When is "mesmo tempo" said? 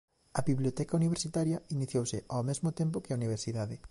2.49-3.01